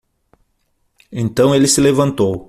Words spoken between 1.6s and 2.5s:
se levantou.